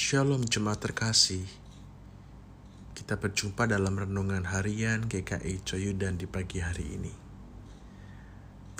Shalom 0.00 0.48
jemaat 0.48 0.80
terkasih. 0.80 1.44
Kita 2.96 3.20
berjumpa 3.20 3.68
dalam 3.68 4.00
renungan 4.00 4.48
harian 4.48 5.04
GKI 5.04 5.60
Coyudan 5.60 6.16
di 6.16 6.24
pagi 6.24 6.56
hari 6.56 6.96
ini. 6.96 7.12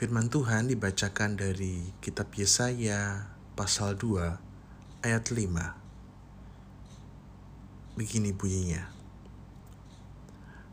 Firman 0.00 0.32
Tuhan 0.32 0.72
dibacakan 0.72 1.36
dari 1.36 1.92
kitab 2.00 2.32
Yesaya 2.32 3.28
pasal 3.52 4.00
2 4.00 5.04
ayat 5.04 5.28
5. 5.28 8.00
Begini 8.00 8.32
bunyinya. 8.32 8.88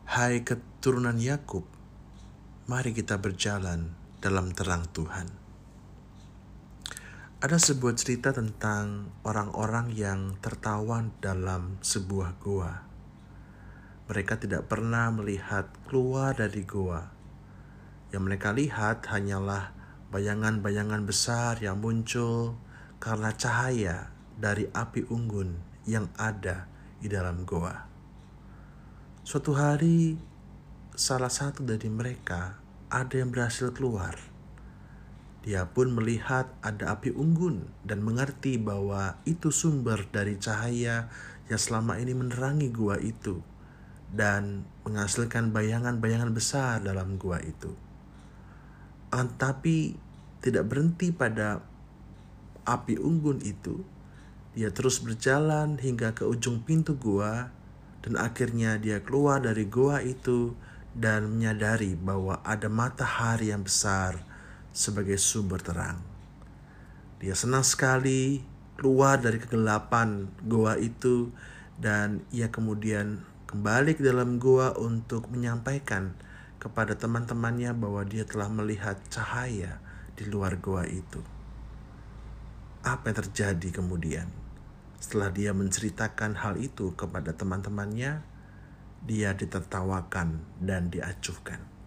Hai 0.08 0.48
keturunan 0.48 1.20
Yakub, 1.20 1.68
mari 2.64 2.96
kita 2.96 3.20
berjalan 3.20 3.92
dalam 4.24 4.56
terang 4.56 4.88
Tuhan. 4.96 5.47
Ada 7.38 7.54
sebuah 7.54 7.94
cerita 7.94 8.34
tentang 8.34 9.14
orang-orang 9.22 9.94
yang 9.94 10.34
tertawan 10.42 11.14
dalam 11.22 11.78
sebuah 11.86 12.34
goa. 12.42 12.82
Mereka 14.10 14.42
tidak 14.42 14.66
pernah 14.66 15.06
melihat 15.14 15.70
keluar 15.86 16.34
dari 16.34 16.66
goa. 16.66 17.14
Yang 18.10 18.22
mereka 18.26 18.50
lihat 18.50 19.06
hanyalah 19.06 19.70
bayangan-bayangan 20.10 21.06
besar 21.06 21.62
yang 21.62 21.78
muncul 21.78 22.58
karena 22.98 23.30
cahaya 23.30 24.10
dari 24.34 24.66
api 24.74 25.06
unggun 25.06 25.62
yang 25.86 26.10
ada 26.18 26.66
di 26.98 27.06
dalam 27.06 27.46
goa. 27.46 27.86
Suatu 29.22 29.54
hari, 29.54 30.18
salah 30.98 31.30
satu 31.30 31.62
dari 31.62 31.86
mereka 31.86 32.58
ada 32.90 33.14
yang 33.14 33.30
berhasil 33.30 33.70
keluar 33.70 34.37
dia 35.46 35.70
pun 35.70 35.94
melihat 35.94 36.50
ada 36.66 36.98
api 36.98 37.14
unggun 37.14 37.62
dan 37.86 38.02
mengerti 38.02 38.58
bahwa 38.58 39.16
itu 39.22 39.54
sumber 39.54 40.02
dari 40.10 40.34
cahaya 40.36 41.06
yang 41.46 41.60
selama 41.60 41.96
ini 41.96 42.12
menerangi 42.12 42.68
gua 42.74 42.98
itu 42.98 43.40
dan 44.10 44.66
menghasilkan 44.82 45.54
bayangan-bayangan 45.54 46.34
besar 46.34 46.82
dalam 46.82 47.16
gua 47.16 47.38
itu. 47.40 47.72
Tapi 49.12 49.96
tidak 50.44 50.68
berhenti 50.68 51.14
pada 51.14 51.64
api 52.68 53.00
unggun 53.00 53.40
itu, 53.40 53.80
dia 54.52 54.68
terus 54.74 55.00
berjalan 55.00 55.80
hingga 55.80 56.12
ke 56.12 56.26
ujung 56.26 56.60
pintu 56.66 56.98
gua 56.98 57.48
dan 58.04 58.20
akhirnya 58.20 58.76
dia 58.76 59.00
keluar 59.00 59.40
dari 59.40 59.64
gua 59.64 60.02
itu 60.04 60.52
dan 60.92 61.30
menyadari 61.30 61.94
bahwa 61.94 62.42
ada 62.42 62.66
matahari 62.66 63.54
yang 63.54 63.64
besar 63.64 64.27
sebagai 64.78 65.18
sumber 65.18 65.58
terang. 65.58 65.98
Dia 67.18 67.34
senang 67.34 67.66
sekali 67.66 68.38
keluar 68.78 69.18
dari 69.18 69.42
kegelapan 69.42 70.30
goa 70.46 70.78
itu 70.78 71.34
dan 71.82 72.22
ia 72.30 72.46
kemudian 72.54 73.26
kembali 73.50 73.98
ke 73.98 74.06
dalam 74.06 74.38
goa 74.38 74.78
untuk 74.78 75.26
menyampaikan 75.34 76.14
kepada 76.62 76.94
teman-temannya 76.94 77.74
bahwa 77.74 78.06
dia 78.06 78.22
telah 78.22 78.46
melihat 78.46 79.02
cahaya 79.10 79.82
di 80.14 80.30
luar 80.30 80.62
goa 80.62 80.86
itu. 80.86 81.18
Apa 82.86 83.10
yang 83.10 83.18
terjadi 83.26 83.82
kemudian? 83.82 84.30
Setelah 85.02 85.34
dia 85.34 85.50
menceritakan 85.50 86.38
hal 86.38 86.54
itu 86.54 86.94
kepada 86.94 87.34
teman-temannya, 87.34 88.22
dia 89.02 89.30
ditertawakan 89.34 90.42
dan 90.62 90.90
diacuhkan. 90.90 91.77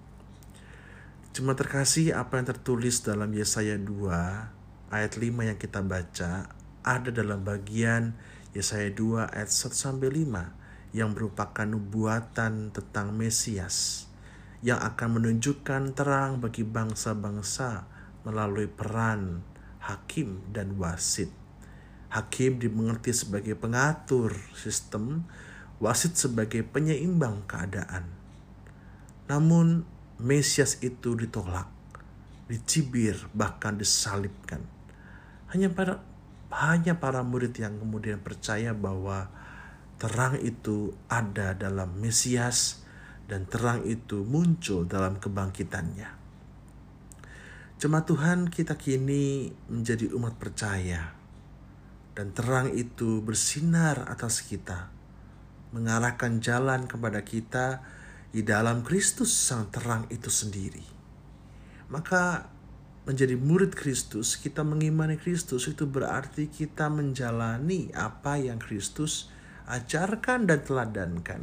Cuma 1.32 1.56
terkasih 1.56 2.12
apa 2.12 2.36
yang 2.36 2.52
tertulis 2.52 3.08
dalam 3.08 3.32
Yesaya 3.32 3.80
2 3.80 4.92
ayat 4.92 5.14
5 5.16 5.48
yang 5.48 5.56
kita 5.56 5.80
baca 5.80 6.52
ada 6.84 7.08
dalam 7.08 7.40
bagian 7.48 8.20
Yesaya 8.52 8.92
2 8.92 9.32
ayat 9.32 9.48
1 9.48 9.72
sampai 9.72 10.12
5 10.12 10.92
yang 10.92 11.16
merupakan 11.16 11.64
nubuatan 11.64 12.76
tentang 12.76 13.16
Mesias 13.16 14.12
yang 14.60 14.84
akan 14.84 15.24
menunjukkan 15.24 15.96
terang 15.96 16.44
bagi 16.44 16.68
bangsa-bangsa 16.68 17.88
melalui 18.28 18.68
peran 18.68 19.40
hakim 19.88 20.52
dan 20.52 20.76
wasit. 20.76 21.32
Hakim 22.12 22.60
dimengerti 22.60 23.16
sebagai 23.16 23.56
pengatur 23.56 24.36
sistem, 24.52 25.24
wasit 25.80 26.20
sebagai 26.20 26.68
penyeimbang 26.68 27.48
keadaan. 27.48 28.12
Namun 29.32 29.88
Mesias 30.22 30.80
itu 30.86 31.18
ditolak, 31.18 31.68
dicibir, 32.46 33.18
bahkan 33.34 33.76
disalibkan. 33.76 34.62
Hanya 35.50 35.74
para 35.74 36.00
hanya 36.52 37.00
para 37.00 37.24
murid 37.24 37.56
yang 37.58 37.80
kemudian 37.80 38.20
percaya 38.20 38.76
bahwa 38.76 39.32
terang 39.98 40.38
itu 40.38 40.92
ada 41.08 41.58
dalam 41.58 41.96
Mesias 41.98 42.84
dan 43.32 43.48
terang 43.48 43.88
itu 43.88 44.28
muncul 44.28 44.84
dalam 44.84 45.18
kebangkitannya. 45.18 46.10
Jemaat 47.82 48.06
Tuhan 48.06 48.52
kita 48.52 48.78
kini 48.78 49.50
menjadi 49.72 50.12
umat 50.14 50.38
percaya 50.38 51.18
dan 52.14 52.36
terang 52.36 52.76
itu 52.76 53.24
bersinar 53.24 54.12
atas 54.12 54.44
kita, 54.44 54.92
mengarahkan 55.72 56.44
jalan 56.44 56.86
kepada 56.86 57.24
kita 57.24 57.82
di 58.32 58.42
dalam 58.48 58.82
Kristus 58.82 59.32
sang 59.32 59.68
terang 59.68 60.08
itu 60.08 60.32
sendiri. 60.32 60.84
Maka 61.92 62.48
menjadi 63.04 63.36
murid 63.36 63.76
Kristus, 63.76 64.40
kita 64.40 64.64
mengimani 64.64 65.20
Kristus 65.20 65.68
itu 65.68 65.84
berarti 65.84 66.48
kita 66.48 66.88
menjalani 66.88 67.92
apa 67.92 68.40
yang 68.40 68.56
Kristus 68.56 69.28
ajarkan 69.68 70.48
dan 70.48 70.64
teladankan. 70.64 71.42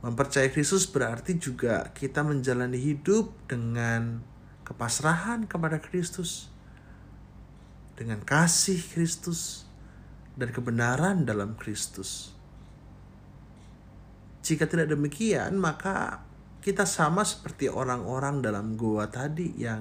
Mempercayai 0.00 0.48
Kristus 0.48 0.88
berarti 0.88 1.36
juga 1.36 1.92
kita 1.92 2.24
menjalani 2.24 2.80
hidup 2.80 3.36
dengan 3.44 4.24
kepasrahan 4.64 5.44
kepada 5.44 5.76
Kristus, 5.76 6.48
dengan 8.00 8.24
kasih 8.24 8.80
Kristus, 8.80 9.68
dan 10.40 10.56
kebenaran 10.56 11.28
dalam 11.28 11.52
Kristus. 11.60 12.39
Jika 14.40 14.64
tidak 14.64 14.88
demikian, 14.88 15.60
maka 15.60 16.24
kita 16.60 16.84
sama 16.84 17.24
seperti 17.24 17.72
orang-orang 17.72 18.44
dalam 18.44 18.76
goa 18.76 19.08
tadi 19.08 19.56
yang 19.56 19.80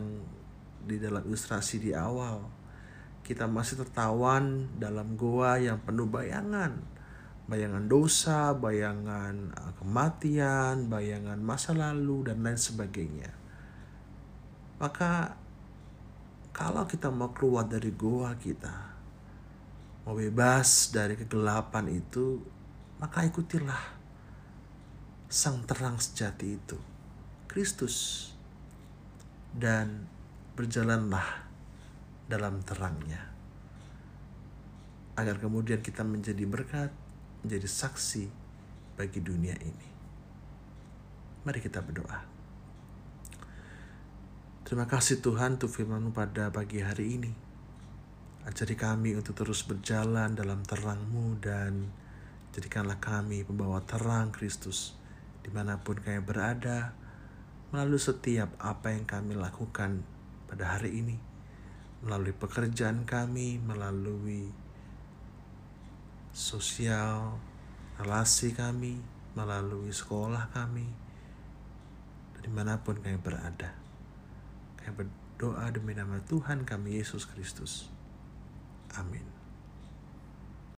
di 0.84 0.96
dalam 0.96 1.24
ilustrasi 1.28 1.80
di 1.84 1.92
awal. 1.92 2.44
Kita 3.24 3.46
masih 3.46 3.84
tertawan 3.84 4.74
dalam 4.80 5.20
goa 5.20 5.60
yang 5.60 5.80
penuh 5.84 6.08
bayangan. 6.08 6.76
Bayangan 7.50 7.86
dosa, 7.90 8.56
bayangan 8.56 9.54
uh, 9.54 9.72
kematian, 9.82 10.88
bayangan 10.88 11.40
masa 11.42 11.76
lalu, 11.76 12.30
dan 12.32 12.46
lain 12.46 12.58
sebagainya. 12.58 13.32
Maka 14.80 15.36
kalau 16.56 16.88
kita 16.88 17.12
mau 17.12 17.36
keluar 17.36 17.68
dari 17.68 17.92
goa 17.92 18.38
kita, 18.40 18.76
mau 20.06 20.16
bebas 20.16 20.94
dari 20.94 21.20
kegelapan 21.20 21.90
itu, 21.92 22.40
maka 23.02 23.26
ikutilah 23.26 23.99
sang 25.30 25.62
terang 25.70 26.02
sejati 26.02 26.58
itu, 26.58 26.78
Kristus. 27.46 28.28
Dan 29.50 30.10
berjalanlah 30.58 31.46
dalam 32.26 32.62
terangnya. 32.66 33.30
Agar 35.18 35.38
kemudian 35.38 35.86
kita 35.86 36.02
menjadi 36.02 36.46
berkat, 36.50 36.90
menjadi 37.46 37.66
saksi 37.70 38.26
bagi 38.98 39.22
dunia 39.22 39.54
ini. 39.62 39.90
Mari 41.46 41.60
kita 41.62 41.82
berdoa. 41.82 42.20
Terima 44.66 44.86
kasih 44.86 45.18
Tuhan 45.18 45.58
untuk 45.58 45.74
firman 45.74 46.14
pada 46.14 46.54
pagi 46.54 46.82
hari 46.82 47.18
ini. 47.18 47.32
Ajari 48.46 48.78
kami 48.78 49.18
untuk 49.18 49.34
terus 49.34 49.66
berjalan 49.66 50.38
dalam 50.38 50.62
terangmu 50.62 51.42
dan 51.42 51.90
jadikanlah 52.54 53.02
kami 53.02 53.42
pembawa 53.46 53.82
terang 53.82 54.30
Kristus 54.30 55.00
di 55.50 55.58
mana 55.58 55.82
pun 55.82 55.98
kami 55.98 56.22
berada, 56.22 56.94
melalui 57.74 57.98
setiap 57.98 58.54
apa 58.62 58.94
yang 58.94 59.10
kami 59.10 59.34
lakukan 59.34 60.06
pada 60.46 60.78
hari 60.78 61.02
ini, 61.02 61.18
melalui 62.06 62.38
pekerjaan 62.38 63.02
kami, 63.10 63.58
melalui 63.58 64.46
sosial, 66.30 67.42
relasi 67.98 68.54
kami, 68.54 69.02
melalui 69.34 69.90
sekolah 69.90 70.54
kami, 70.54 70.86
di 72.46 72.50
mana 72.54 72.86
pun 72.86 73.02
kami 73.02 73.18
berada. 73.18 73.74
Kami 74.78 75.02
berdoa 75.02 75.66
demi 75.74 75.98
nama 75.98 76.22
Tuhan 76.30 76.62
kami 76.62 77.02
Yesus 77.02 77.26
Kristus. 77.26 77.90
Amin. 78.94 79.39